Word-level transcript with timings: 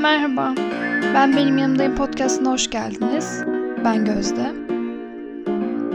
Merhaba, 0.00 0.54
ben 1.14 1.36
Benim 1.36 1.58
Yanımdayım 1.58 1.96
podcastına 1.96 2.50
hoş 2.50 2.70
geldiniz. 2.70 3.42
Ben 3.84 4.04
Gözde. 4.04 4.54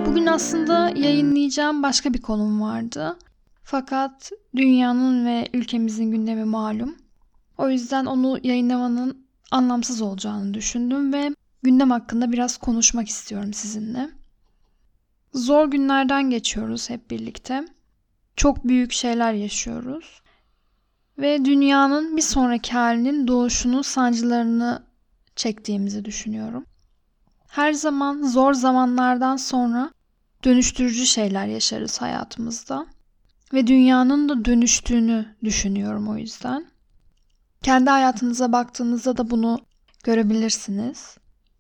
Bugün 0.06 0.26
aslında 0.26 0.90
yayınlayacağım 0.96 1.84
başka 1.84 2.14
bir 2.14 2.22
konum 2.22 2.62
vardı. 2.62 3.18
Fakat 3.64 4.32
dünyanın 4.56 5.26
ve 5.26 5.50
ülkemizin 5.54 6.12
gündemi 6.12 6.44
malum. 6.44 6.96
O 7.58 7.70
yüzden 7.70 8.06
onu 8.06 8.40
yayınlamanın 8.44 9.28
anlamsız 9.52 10.02
olacağını 10.02 10.54
düşündüm 10.54 11.14
ve 11.14 11.36
gündem 11.64 11.92
hakkında 11.92 12.32
biraz 12.32 12.58
konuşmak 12.58 13.08
istiyorum 13.08 13.54
sizinle. 13.54 14.10
Zor 15.34 15.72
günlerden 15.72 16.30
geçiyoruz 16.30 16.90
hep 16.90 17.12
birlikte. 17.12 17.66
Çok 18.36 18.68
büyük 18.68 18.92
şeyler 18.92 19.34
yaşıyoruz. 19.34 20.22
Ve 21.22 21.46
dünyanın 21.46 22.18
bir 22.18 22.22
sonraki 22.22 22.72
halinin 22.72 23.28
doğuşunun 23.28 23.82
sancılarını 23.82 24.84
çektiğimizi 25.36 26.06
düşünüyorum. 26.06 26.66
Her 27.48 27.74
zaman 27.74 28.24
zor 28.24 28.54
zamanlardan 28.54 29.36
sonra 29.36 29.92
dönüştürücü 30.44 31.06
şeyler 31.06 31.48
yaşarız 31.48 32.02
hayatımızda. 32.02 32.86
Ve 33.54 33.68
dünyanın 33.68 34.30
da 34.30 34.46
dönüştüğünü 34.46 35.36
düşünüyorum 35.44 36.08
o 36.08 36.18
yüzden. 36.18 36.66
Kendi 37.64 37.90
hayatınıza 37.90 38.52
baktığınızda 38.52 39.18
da 39.18 39.30
bunu 39.30 39.60
görebilirsiniz. 40.04 41.18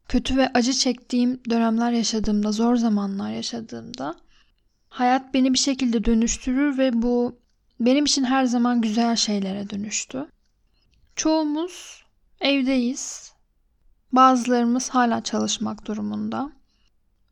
Kötü 0.08 0.38
ve 0.38 0.52
acı 0.54 0.74
çektiğim 0.74 1.42
dönemler 1.50 1.92
yaşadığımda, 1.92 2.52
zor 2.52 2.76
zamanlar 2.76 3.32
yaşadığımda 3.32 4.16
hayat 4.90 5.34
beni 5.34 5.54
bir 5.54 5.60
şekilde 5.60 6.06
dönüştürür 6.06 6.78
ve 6.78 7.02
bu 7.02 7.42
benim 7.86 8.06
için 8.06 8.24
her 8.24 8.46
zaman 8.46 8.82
güzel 8.82 9.16
şeylere 9.16 9.70
dönüştü. 9.70 10.28
Çoğumuz 11.16 12.04
evdeyiz. 12.42 13.34
Bazılarımız 14.12 14.90
hala 14.90 15.24
çalışmak 15.24 15.86
durumunda. 15.86 16.52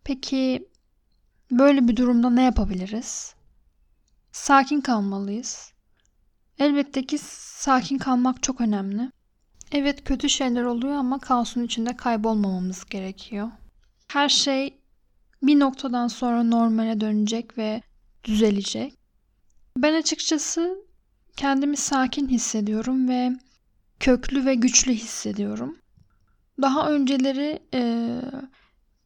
Peki 0.03 0.67
böyle 1.51 1.87
bir 1.87 1.95
durumda 1.95 2.29
ne 2.29 2.43
yapabiliriz? 2.43 3.35
Sakin 4.31 4.81
kalmalıyız. 4.81 5.73
Elbette 6.59 7.05
ki 7.05 7.17
sakin 7.21 7.97
kalmak 7.97 8.43
çok 8.43 8.61
önemli. 8.61 9.11
Evet 9.71 10.03
kötü 10.03 10.29
şeyler 10.29 10.63
oluyor 10.63 10.93
ama 10.93 11.19
kaosun 11.19 11.63
içinde 11.63 11.97
kaybolmamamız 11.97 12.85
gerekiyor. 12.85 13.51
Her 14.07 14.29
şey 14.29 14.79
bir 15.43 15.59
noktadan 15.59 16.07
sonra 16.07 16.43
normale 16.43 17.01
dönecek 17.01 17.57
ve 17.57 17.81
düzelecek. 18.23 18.98
Ben 19.81 19.93
açıkçası 19.93 20.77
kendimi 21.37 21.77
sakin 21.77 22.27
hissediyorum 22.27 23.09
ve 23.09 23.31
köklü 23.99 24.45
ve 24.45 24.55
güçlü 24.55 24.93
hissediyorum. 24.93 25.77
Daha 26.61 26.89
önceleri 26.91 27.59
e, 27.73 28.11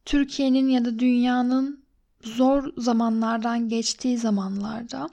Türkiye'nin 0.04 0.68
ya 0.68 0.84
da 0.84 0.98
dünyanın 0.98 1.84
zor 2.22 2.72
zamanlardan 2.76 3.68
geçtiği 3.68 4.18
zamanlarda 4.18 5.08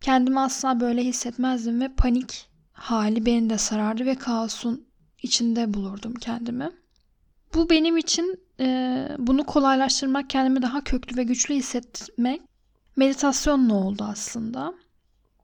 kendimi 0.00 0.40
asla 0.40 0.80
böyle 0.80 1.04
hissetmezdim 1.04 1.80
ve 1.80 1.88
panik 1.94 2.50
hali 2.72 3.26
beni 3.26 3.50
de 3.50 3.58
sarardı 3.58 4.06
ve 4.06 4.14
kaosun 4.14 4.86
içinde 5.22 5.74
bulurdum 5.74 6.14
kendimi. 6.14 6.70
Bu 7.54 7.70
benim 7.70 7.96
için 7.96 8.40
e, 8.60 9.08
bunu 9.18 9.44
kolaylaştırmak, 9.44 10.30
kendimi 10.30 10.62
daha 10.62 10.84
köklü 10.84 11.16
ve 11.16 11.22
güçlü 11.24 11.54
hissetmek 11.54 12.42
meditasyonla 12.98 13.74
oldu 13.74 14.04
aslında. 14.08 14.74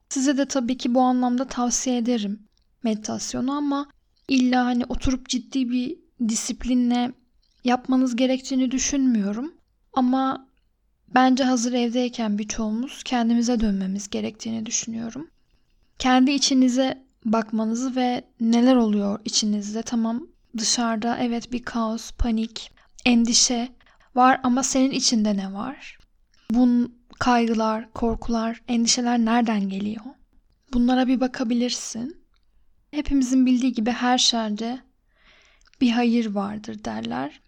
Size 0.08 0.38
de 0.38 0.46
tabii 0.46 0.76
ki 0.76 0.94
bu 0.94 1.00
anlamda 1.00 1.44
tavsiye 1.44 1.96
ederim 1.96 2.42
meditasyonu 2.82 3.52
ama 3.52 3.86
illa 4.28 4.64
hani 4.64 4.84
oturup 4.84 5.28
ciddi 5.28 5.70
bir 5.70 5.96
disiplinle 6.28 7.12
yapmanız 7.64 8.16
gerektiğini 8.16 8.70
düşünmüyorum. 8.70 9.54
Ama 9.92 10.48
bence 11.14 11.44
hazır 11.44 11.72
evdeyken 11.72 12.38
birçoğumuz 12.38 13.02
kendimize 13.02 13.60
dönmemiz 13.60 14.10
gerektiğini 14.10 14.66
düşünüyorum. 14.66 15.30
Kendi 15.98 16.30
içinize 16.30 17.04
bakmanızı 17.24 17.96
ve 17.96 18.24
neler 18.40 18.76
oluyor 18.76 19.20
içinizde 19.24 19.82
tamam 19.82 20.26
dışarıda 20.58 21.18
evet 21.18 21.52
bir 21.52 21.62
kaos, 21.62 22.10
panik, 22.12 22.70
endişe 23.04 23.68
var 24.14 24.40
ama 24.42 24.62
senin 24.62 24.90
içinde 24.90 25.36
ne 25.36 25.52
var? 25.52 25.98
Bunun 26.50 27.03
kaygılar, 27.20 27.92
korkular, 27.92 28.62
endişeler 28.68 29.18
nereden 29.18 29.68
geliyor? 29.68 30.04
Bunlara 30.72 31.06
bir 31.06 31.20
bakabilirsin. 31.20 32.24
Hepimizin 32.90 33.46
bildiği 33.46 33.72
gibi 33.72 33.90
her 33.90 34.18
şerde 34.18 34.80
bir 35.80 35.90
hayır 35.90 36.26
vardır 36.26 36.84
derler. 36.84 37.40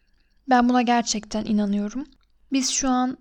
Ben 0.49 0.69
buna 0.69 0.83
gerçekten 0.83 1.45
inanıyorum. 1.45 2.05
Biz 2.53 2.71
şu 2.71 2.89
an 2.89 3.19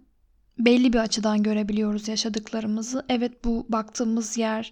belli 0.59 0.93
bir 0.93 0.99
açıdan 0.99 1.43
görebiliyoruz 1.43 2.07
yaşadıklarımızı. 2.07 3.05
Evet 3.09 3.45
bu 3.45 3.65
baktığımız 3.69 4.37
yer 4.37 4.71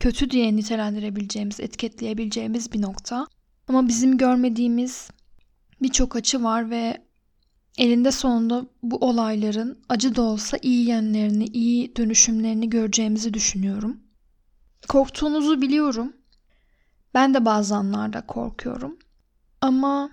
kötü 0.00 0.30
diye 0.30 0.56
nitelendirebileceğimiz, 0.56 1.60
etiketleyebileceğimiz 1.60 2.72
bir 2.72 2.82
nokta. 2.82 3.26
Ama 3.68 3.88
bizim 3.88 4.18
görmediğimiz 4.18 5.10
birçok 5.82 6.16
açı 6.16 6.42
var 6.42 6.70
ve 6.70 7.07
elinde 7.78 8.12
sonunda 8.12 8.66
bu 8.82 8.96
olayların 8.96 9.78
acı 9.88 10.16
da 10.16 10.22
olsa 10.22 10.58
iyi 10.62 10.88
yönlerini, 10.88 11.44
iyi 11.44 11.96
dönüşümlerini 11.96 12.70
göreceğimizi 12.70 13.34
düşünüyorum. 13.34 14.00
Korktuğunuzu 14.88 15.62
biliyorum. 15.62 16.12
Ben 17.14 17.34
de 17.34 17.44
bazı 17.44 17.76
anlarda 17.76 18.20
korkuyorum. 18.20 18.98
Ama 19.60 20.10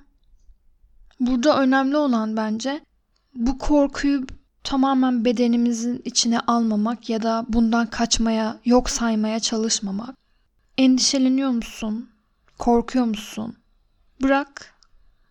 burada 1.20 1.62
önemli 1.62 1.98
olan 1.98 2.38
bence 2.38 2.82
bu 3.36 3.58
korkuyu 3.58 4.26
tamamen 4.64 5.26
bedenimizin 5.26 6.02
içine 6.06 6.40
almamak 6.40 7.10
ya 7.10 7.24
da 7.24 7.46
bundan 7.50 7.90
kaçmaya, 7.90 8.60
yok 8.66 8.90
saymaya 8.90 9.40
çalışmamak. 9.40 10.16
Endişeleniyor 10.78 11.50
musun? 11.50 12.10
Korkuyor 12.58 13.06
musun? 13.06 13.56
Bırak, 14.22 14.74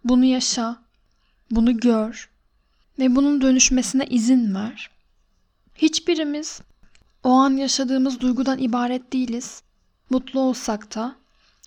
bunu 0.05 0.25
yaşa, 0.25 0.84
bunu 1.51 1.81
gör 1.81 2.31
ve 2.99 3.17
bunun 3.17 3.41
dönüşmesine 3.41 4.07
izin 4.07 4.55
ver. 4.55 4.91
Hiçbirimiz 5.75 6.61
o 7.23 7.31
an 7.31 7.51
yaşadığımız 7.57 8.21
duygudan 8.21 8.59
ibaret 8.59 9.13
değiliz. 9.13 9.63
Mutlu 10.11 10.41
olsak 10.41 10.95
da, 10.95 11.17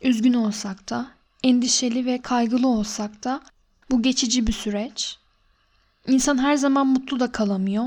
üzgün 0.01 0.33
olsak 0.33 0.89
da, 0.89 1.07
endişeli 1.43 2.05
ve 2.05 2.21
kaygılı 2.21 2.67
olsak 2.67 3.23
da 3.23 3.41
bu 3.91 4.01
geçici 4.01 4.47
bir 4.47 4.53
süreç. 4.53 5.17
İnsan 6.07 6.37
her 6.37 6.55
zaman 6.55 6.87
mutlu 6.87 7.19
da 7.19 7.31
kalamıyor 7.31 7.85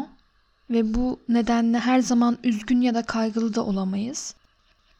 ve 0.70 0.94
bu 0.94 1.20
nedenle 1.28 1.78
her 1.78 2.00
zaman 2.00 2.38
üzgün 2.44 2.80
ya 2.80 2.94
da 2.94 3.02
kaygılı 3.02 3.54
da 3.54 3.64
olamayız. 3.64 4.34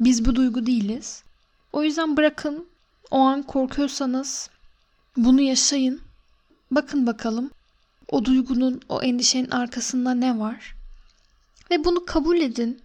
Biz 0.01 0.25
bu 0.25 0.35
duygu 0.35 0.67
değiliz. 0.67 1.23
O 1.73 1.83
yüzden 1.83 2.17
bırakın 2.17 2.67
o 3.11 3.19
an 3.19 3.43
korkuyorsanız 3.43 4.51
bunu 5.17 5.41
yaşayın. 5.41 6.01
Bakın 6.71 7.07
bakalım 7.07 7.51
o 8.09 8.25
duygunun, 8.25 8.81
o 8.89 9.03
endişenin 9.03 9.51
arkasında 9.51 10.15
ne 10.15 10.39
var? 10.39 10.75
Ve 11.71 11.85
bunu 11.85 12.05
kabul 12.05 12.41
edin. 12.41 12.83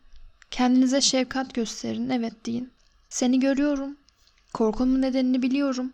Kendinize 0.52 1.02
şefkat 1.02 1.54
gösterin. 1.54 2.10
Evet 2.10 2.46
deyin. 2.46 2.72
Seni 3.10 3.40
görüyorum. 3.40 3.98
Korkumun 4.54 5.02
nedenini 5.02 5.42
biliyorum. 5.42 5.94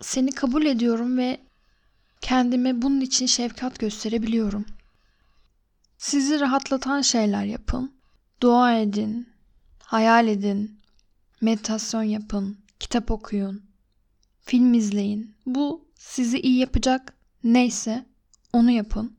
Seni 0.00 0.32
kabul 0.32 0.66
ediyorum 0.66 1.18
ve 1.18 1.40
kendime 2.20 2.82
bunun 2.82 3.00
için 3.00 3.26
şefkat 3.26 3.78
gösterebiliyorum. 3.78 4.66
Sizi 5.98 6.40
rahatlatan 6.40 7.00
şeyler 7.00 7.44
yapın. 7.44 7.92
Dua 8.42 8.74
edin. 8.78 9.28
Hayal 9.82 10.28
edin. 10.28 10.80
Meditasyon 11.40 12.02
yapın. 12.02 12.58
Kitap 12.80 13.10
okuyun. 13.10 13.62
Film 14.40 14.74
izleyin. 14.74 15.34
Bu 15.46 15.89
sizi 16.00 16.40
iyi 16.40 16.58
yapacak 16.58 17.14
neyse 17.44 18.04
onu 18.52 18.70
yapın. 18.70 19.16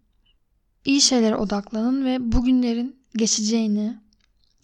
İyi 0.86 1.02
şeylere 1.02 1.36
odaklanın 1.36 2.06
ve 2.06 2.32
bugünlerin 2.32 2.96
geçeceğini, 3.16 3.98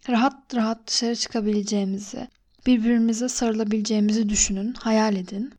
rahat 0.09 0.55
rahat 0.55 0.87
dışarı 0.87 1.15
çıkabileceğimizi, 1.15 2.27
birbirimize 2.65 3.29
sarılabileceğimizi 3.29 4.29
düşünün, 4.29 4.73
hayal 4.73 5.15
edin. 5.15 5.53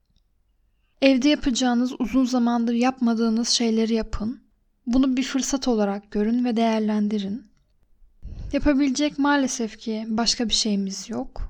Evde 1.03 1.29
yapacağınız 1.29 1.93
uzun 1.99 2.25
zamandır 2.25 2.75
yapmadığınız 2.75 3.49
şeyleri 3.49 3.95
yapın. 3.95 4.41
Bunu 4.87 5.17
bir 5.17 5.23
fırsat 5.23 5.69
olarak 5.69 6.11
görün 6.11 6.45
ve 6.45 6.57
değerlendirin. 6.57 7.47
Yapabilecek 8.53 9.19
maalesef 9.19 9.79
ki 9.79 10.05
başka 10.09 10.49
bir 10.49 10.55
şeyimiz 10.55 11.11
yok. 11.11 11.48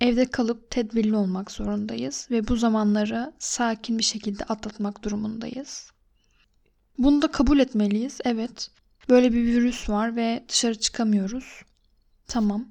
Evde 0.00 0.30
kalıp 0.30 0.70
tedbirli 0.70 1.16
olmak 1.16 1.50
zorundayız 1.50 2.28
ve 2.30 2.48
bu 2.48 2.56
zamanları 2.56 3.32
sakin 3.38 3.98
bir 3.98 4.04
şekilde 4.04 4.44
atlatmak 4.44 5.04
durumundayız. 5.04 5.90
Bunu 6.98 7.22
da 7.22 7.30
kabul 7.30 7.58
etmeliyiz. 7.58 8.18
Evet. 8.24 8.70
Böyle 9.08 9.32
bir 9.32 9.44
virüs 9.44 9.90
var 9.90 10.16
ve 10.16 10.44
dışarı 10.48 10.80
çıkamıyoruz. 10.80 11.62
Tamam. 12.26 12.68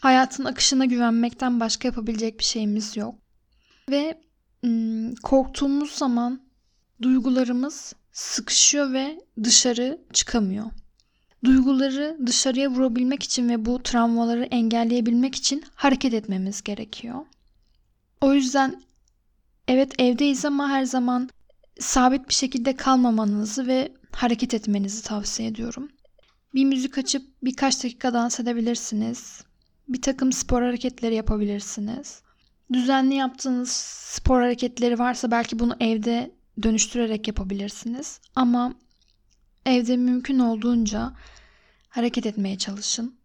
Hayatın 0.00 0.44
akışına 0.44 0.84
güvenmekten 0.84 1.60
başka 1.60 1.88
yapabilecek 1.88 2.38
bir 2.38 2.44
şeyimiz 2.44 2.96
yok. 2.96 3.14
Ve 3.90 4.20
korktuğumuz 5.22 5.90
zaman 5.90 6.42
duygularımız 7.02 7.94
sıkışıyor 8.12 8.92
ve 8.92 9.20
dışarı 9.44 10.00
çıkamıyor. 10.12 10.70
Duyguları 11.44 12.18
dışarıya 12.26 12.70
vurabilmek 12.70 13.22
için 13.22 13.48
ve 13.48 13.64
bu 13.64 13.82
travmaları 13.82 14.44
engelleyebilmek 14.44 15.34
için 15.34 15.64
hareket 15.74 16.14
etmemiz 16.14 16.62
gerekiyor. 16.62 17.26
O 18.20 18.34
yüzden 18.34 18.82
evet 19.68 20.00
evdeyiz 20.00 20.44
ama 20.44 20.68
her 20.68 20.84
zaman 20.84 21.30
sabit 21.80 22.28
bir 22.28 22.34
şekilde 22.34 22.76
kalmamanızı 22.76 23.66
ve 23.66 23.92
hareket 24.12 24.54
etmenizi 24.54 25.02
tavsiye 25.02 25.48
ediyorum. 25.48 25.88
Bir 26.54 26.64
müzik 26.64 26.98
açıp 26.98 27.22
birkaç 27.42 27.84
dakika 27.84 28.14
dans 28.14 28.40
edebilirsiniz. 28.40 29.44
Bir 29.88 30.02
takım 30.02 30.32
spor 30.32 30.62
hareketleri 30.62 31.14
yapabilirsiniz. 31.14 32.22
Düzenli 32.72 33.14
yaptığınız 33.14 33.70
spor 34.04 34.40
hareketleri 34.40 34.98
varsa 34.98 35.30
belki 35.30 35.58
bunu 35.58 35.76
evde 35.80 36.30
dönüştürerek 36.62 37.28
yapabilirsiniz. 37.28 38.20
Ama 38.34 38.74
evde 39.68 39.96
mümkün 39.96 40.38
olduğunca 40.38 41.12
hareket 41.88 42.26
etmeye 42.26 42.58
çalışın. 42.58 43.18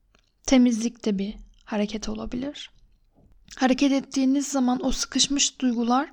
Temizlik 0.45 1.05
de 1.05 1.17
bir 1.17 1.35
hareket 1.65 2.09
olabilir. 2.09 2.71
Hareket 3.57 3.91
ettiğiniz 3.91 4.47
zaman 4.47 4.85
o 4.85 4.91
sıkışmış 4.91 5.59
duygular 5.59 6.09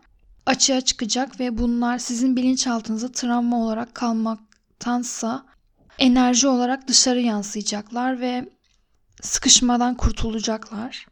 açığa 0.47 0.81
çıkacak 0.81 1.41
ve 1.41 1.59
bunlar 1.59 1.99
sizin 1.99 2.37
bilinçaltınıza 2.37 3.13
travma 3.13 3.65
olarak 3.65 3.95
kalmaktansa 3.95 5.47
enerji 5.99 6.49
olarak 6.49 6.89
dışarı 6.89 7.21
yansıyacaklar 7.21 8.21
ve 8.21 8.49
sıkışmadan 9.23 9.97
kurtulacaklar. 9.97 11.07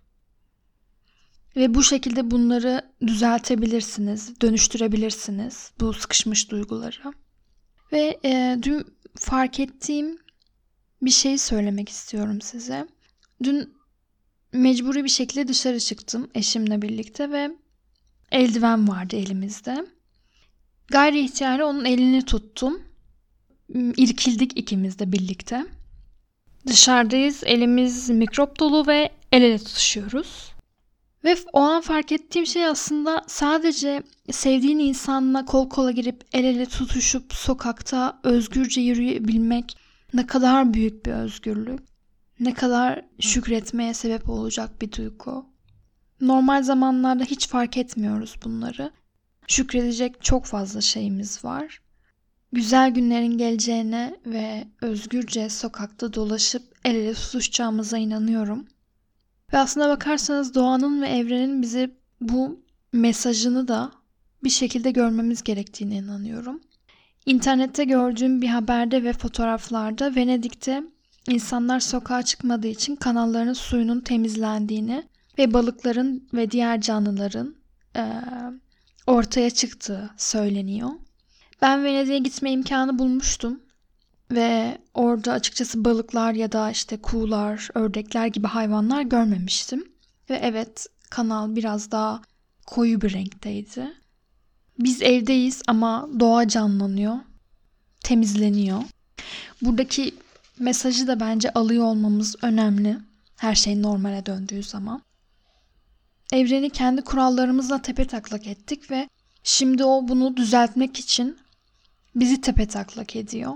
Ve 1.56 1.74
bu 1.74 1.82
şekilde 1.82 2.30
bunları 2.30 2.82
düzeltebilirsiniz, 3.06 4.40
dönüştürebilirsiniz 4.40 5.72
bu 5.80 5.92
sıkışmış 5.92 6.50
duyguları. 6.50 7.12
Ve 7.92 8.18
e, 8.24 8.58
dün 8.62 8.86
fark 9.18 9.60
ettiğim 9.60 10.18
bir 11.02 11.10
şey 11.10 11.38
söylemek 11.38 11.88
istiyorum 11.88 12.40
size. 12.40 12.86
Dün 13.42 13.74
mecburi 14.52 15.04
bir 15.04 15.08
şekilde 15.08 15.48
dışarı 15.48 15.80
çıktım 15.80 16.30
eşimle 16.34 16.82
birlikte 16.82 17.30
ve 17.30 17.50
eldiven 18.32 18.88
vardı 18.88 19.16
elimizde. 19.16 19.86
Gayri 20.88 21.20
ihtiyari 21.20 21.64
onun 21.64 21.84
elini 21.84 22.24
tuttum. 22.24 22.82
İrkildik 23.96 24.58
ikimiz 24.58 24.98
de 24.98 25.12
birlikte. 25.12 25.66
Dışarıdayız, 26.66 27.42
elimiz 27.44 28.10
mikrop 28.10 28.58
dolu 28.58 28.86
ve 28.86 29.12
el 29.32 29.42
ele 29.42 29.58
tutuşuyoruz. 29.58 30.47
Ve 31.24 31.36
o 31.52 31.60
an 31.60 31.80
fark 31.80 32.12
ettiğim 32.12 32.46
şey 32.46 32.66
aslında 32.66 33.24
sadece 33.26 34.02
sevdiğin 34.30 34.78
insanla 34.78 35.44
kol 35.44 35.68
kola 35.68 35.90
girip 35.90 36.24
el 36.32 36.44
ele 36.44 36.66
tutuşup 36.66 37.32
sokakta 37.32 38.20
özgürce 38.22 38.80
yürüyebilmek 38.80 39.76
ne 40.14 40.26
kadar 40.26 40.74
büyük 40.74 41.06
bir 41.06 41.12
özgürlük. 41.12 41.80
Ne 42.40 42.54
kadar 42.54 43.04
şükretmeye 43.20 43.94
sebep 43.94 44.28
olacak 44.28 44.82
bir 44.82 44.92
duygu. 44.92 45.46
Normal 46.20 46.62
zamanlarda 46.62 47.24
hiç 47.24 47.48
fark 47.48 47.76
etmiyoruz 47.76 48.36
bunları. 48.44 48.90
Şükredecek 49.46 50.24
çok 50.24 50.44
fazla 50.46 50.80
şeyimiz 50.80 51.44
var. 51.44 51.80
Güzel 52.52 52.90
günlerin 52.90 53.38
geleceğine 53.38 54.16
ve 54.26 54.68
özgürce 54.82 55.50
sokakta 55.50 56.14
dolaşıp 56.14 56.62
el 56.84 56.94
ele 56.94 57.14
tutuşacağımıza 57.14 57.98
inanıyorum. 57.98 58.66
Ve 59.52 59.58
aslında 59.58 59.88
bakarsanız 59.88 60.54
doğanın 60.54 61.02
ve 61.02 61.08
evrenin 61.08 61.62
bize 61.62 61.90
bu 62.20 62.60
mesajını 62.92 63.68
da 63.68 63.92
bir 64.44 64.50
şekilde 64.50 64.90
görmemiz 64.90 65.42
gerektiğine 65.42 65.96
inanıyorum. 65.96 66.60
İnternette 67.26 67.84
gördüğüm 67.84 68.42
bir 68.42 68.48
haberde 68.48 69.04
ve 69.04 69.12
fotoğraflarda 69.12 70.14
Venedik'te 70.14 70.82
insanlar 71.28 71.80
sokağa 71.80 72.22
çıkmadığı 72.22 72.66
için 72.66 72.96
kanalların 72.96 73.52
suyunun 73.52 74.00
temizlendiğini 74.00 75.02
ve 75.38 75.54
balıkların 75.54 76.28
ve 76.34 76.50
diğer 76.50 76.80
canlıların 76.80 77.54
e, 77.96 78.12
ortaya 79.06 79.50
çıktığı 79.50 80.10
söyleniyor. 80.16 80.90
Ben 81.62 81.84
Venedik'e 81.84 82.18
gitme 82.18 82.52
imkanı 82.52 82.98
bulmuştum 82.98 83.60
ve 84.30 84.78
orada 84.94 85.32
açıkçası 85.32 85.84
balıklar 85.84 86.32
ya 86.32 86.52
da 86.52 86.70
işte 86.70 86.96
kuğular, 86.96 87.68
ördekler 87.74 88.26
gibi 88.26 88.46
hayvanlar 88.46 89.02
görmemiştim. 89.02 89.84
Ve 90.30 90.36
evet 90.42 90.86
kanal 91.10 91.56
biraz 91.56 91.90
daha 91.90 92.22
koyu 92.66 93.00
bir 93.00 93.12
renkteydi. 93.12 93.92
Biz 94.78 95.02
evdeyiz 95.02 95.62
ama 95.66 96.08
doğa 96.20 96.48
canlanıyor, 96.48 97.16
temizleniyor. 98.00 98.82
Buradaki 99.62 100.14
mesajı 100.58 101.06
da 101.06 101.20
bence 101.20 101.52
alıyor 101.52 101.84
olmamız 101.84 102.36
önemli. 102.42 102.98
Her 103.36 103.54
şey 103.54 103.82
normale 103.82 104.26
döndüğü 104.26 104.62
zaman. 104.62 105.02
Evreni 106.32 106.70
kendi 106.70 107.02
kurallarımızla 107.02 107.82
tepe 107.82 108.06
taklak 108.06 108.46
ettik 108.46 108.90
ve 108.90 109.08
şimdi 109.42 109.84
o 109.84 110.08
bunu 110.08 110.36
düzeltmek 110.36 110.98
için 110.98 111.38
bizi 112.14 112.40
tepe 112.40 112.66
taklak 112.66 113.16
ediyor. 113.16 113.54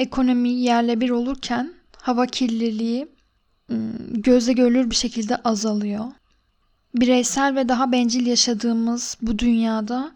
Ekonomi 0.00 0.50
yerle 0.50 1.00
bir 1.00 1.10
olurken 1.10 1.72
hava 1.96 2.26
kirliliği 2.26 3.08
ıı, 3.70 3.92
göze 4.10 4.52
görülür 4.52 4.90
bir 4.90 4.94
şekilde 4.94 5.36
azalıyor. 5.36 6.04
Bireysel 6.94 7.56
ve 7.56 7.68
daha 7.68 7.92
bencil 7.92 8.26
yaşadığımız 8.26 9.16
bu 9.22 9.38
dünyada 9.38 10.12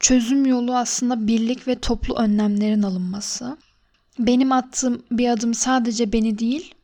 çözüm 0.00 0.46
yolu 0.46 0.76
aslında 0.76 1.26
birlik 1.26 1.68
ve 1.68 1.74
toplu 1.74 2.14
önlemlerin 2.14 2.82
alınması. 2.82 3.56
Benim 4.18 4.52
attığım 4.52 5.02
bir 5.10 5.28
adım 5.28 5.54
sadece 5.54 6.12
beni 6.12 6.38
değil, 6.38 6.74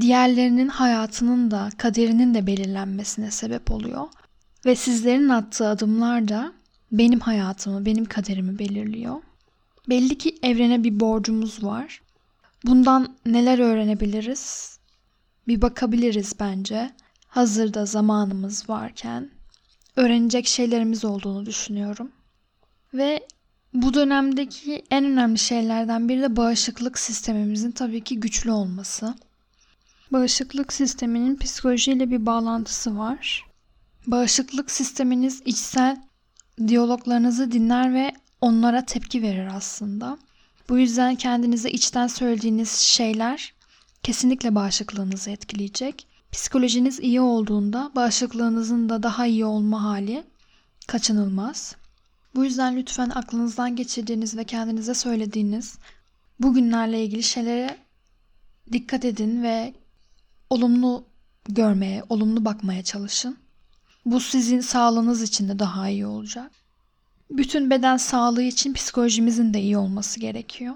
diğerlerinin 0.00 0.68
hayatının 0.68 1.50
da 1.50 1.68
kaderinin 1.78 2.34
de 2.34 2.46
belirlenmesine 2.46 3.30
sebep 3.30 3.70
oluyor. 3.70 4.08
Ve 4.66 4.76
sizlerin 4.76 5.28
attığı 5.28 5.68
adımlar 5.68 6.28
da 6.28 6.52
benim 6.92 7.20
hayatımı, 7.20 7.86
benim 7.86 8.04
kaderimi 8.04 8.58
belirliyor. 8.58 9.16
Belli 9.88 10.18
ki 10.18 10.38
evrene 10.42 10.84
bir 10.84 11.00
borcumuz 11.00 11.64
var. 11.64 12.02
Bundan 12.64 13.16
neler 13.26 13.58
öğrenebiliriz? 13.58 14.78
Bir 15.48 15.62
bakabiliriz 15.62 16.34
bence. 16.40 16.90
Hazırda 17.28 17.86
zamanımız 17.86 18.68
varken 18.68 19.30
öğrenecek 19.96 20.46
şeylerimiz 20.46 21.04
olduğunu 21.04 21.46
düşünüyorum. 21.46 22.12
Ve 22.94 23.26
bu 23.74 23.94
dönemdeki 23.94 24.82
en 24.90 25.04
önemli 25.04 25.38
şeylerden 25.38 26.08
biri 26.08 26.22
de 26.22 26.36
bağışıklık 26.36 26.98
sistemimizin 26.98 27.70
tabii 27.70 28.04
ki 28.04 28.20
güçlü 28.20 28.50
olması. 28.50 29.14
Bağışıklık 30.10 30.72
sisteminin 30.72 31.36
psikolojiyle 31.36 32.10
bir 32.10 32.26
bağlantısı 32.26 32.98
var. 32.98 33.46
Bağışıklık 34.06 34.70
sisteminiz 34.70 35.42
içsel 35.44 35.96
diyaloglarınızı 36.66 37.52
dinler 37.52 37.94
ve 37.94 38.12
onlara 38.42 38.84
tepki 38.84 39.22
verir 39.22 39.48
aslında. 39.56 40.18
Bu 40.68 40.78
yüzden 40.78 41.14
kendinize 41.14 41.70
içten 41.70 42.06
söylediğiniz 42.06 42.70
şeyler 42.70 43.54
kesinlikle 44.02 44.54
bağışıklığınızı 44.54 45.30
etkileyecek. 45.30 46.06
Psikolojiniz 46.32 47.00
iyi 47.00 47.20
olduğunda 47.20 47.92
bağışıklığınızın 47.94 48.88
da 48.88 49.02
daha 49.02 49.26
iyi 49.26 49.44
olma 49.44 49.82
hali 49.82 50.24
kaçınılmaz. 50.86 51.76
Bu 52.34 52.44
yüzden 52.44 52.76
lütfen 52.76 53.10
aklınızdan 53.14 53.76
geçirdiğiniz 53.76 54.36
ve 54.36 54.44
kendinize 54.44 54.94
söylediğiniz 54.94 55.78
bugünlerle 56.40 57.04
ilgili 57.04 57.22
şeylere 57.22 57.78
dikkat 58.72 59.04
edin 59.04 59.42
ve 59.42 59.74
olumlu 60.50 61.04
görmeye, 61.48 62.02
olumlu 62.08 62.44
bakmaya 62.44 62.84
çalışın. 62.84 63.36
Bu 64.04 64.20
sizin 64.20 64.60
sağlığınız 64.60 65.22
için 65.22 65.48
de 65.48 65.58
daha 65.58 65.88
iyi 65.88 66.06
olacak. 66.06 66.61
Bütün 67.32 67.70
beden 67.70 67.96
sağlığı 67.96 68.42
için 68.42 68.72
psikolojimizin 68.72 69.54
de 69.54 69.60
iyi 69.60 69.76
olması 69.76 70.20
gerekiyor. 70.20 70.74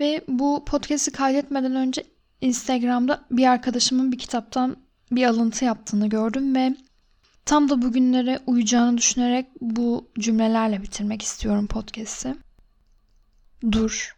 Ve 0.00 0.24
bu 0.28 0.64
podcast'i 0.64 1.12
kaydetmeden 1.12 1.74
önce 1.74 2.04
Instagram'da 2.40 3.24
bir 3.30 3.46
arkadaşımın 3.46 4.12
bir 4.12 4.18
kitaptan 4.18 4.76
bir 5.10 5.24
alıntı 5.24 5.64
yaptığını 5.64 6.08
gördüm 6.08 6.54
ve 6.54 6.76
Tam 7.48 7.68
da 7.68 7.82
bugünlere 7.82 8.40
uyacağını 8.46 8.98
düşünerek 8.98 9.46
bu 9.60 10.10
cümlelerle 10.18 10.82
bitirmek 10.82 11.22
istiyorum 11.22 11.66
podcast'i. 11.66 12.34
Dur. 13.72 14.16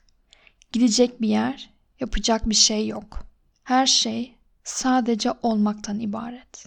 Gidecek 0.73 1.21
bir 1.21 1.29
yer, 1.29 1.71
yapacak 2.01 2.49
bir 2.49 2.55
şey 2.55 2.87
yok. 2.87 3.25
Her 3.65 3.87
şey 3.87 4.35
sadece 4.65 5.33
olmaktan 5.43 6.01
ibaret. 6.01 6.67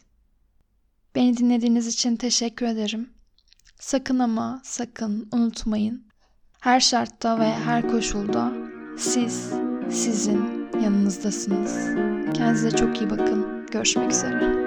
Beni 1.16 1.38
dinlediğiniz 1.38 1.88
için 1.88 2.16
teşekkür 2.16 2.66
ederim. 2.66 3.10
Sakın 3.80 4.20
ama 4.20 4.62
sakın 4.64 5.30
unutmayın. 5.32 6.04
Her 6.60 6.80
şartta 6.80 7.40
ve 7.40 7.54
her 7.54 7.92
koşulda 7.92 8.52
siz 8.98 9.54
sizin 9.92 10.70
yanınızdasınız. 10.84 11.76
Kendinize 12.34 12.72
çok 12.72 13.02
iyi 13.02 13.10
bakın. 13.10 13.66
Görüşmek 13.72 14.12
üzere. 14.12 14.63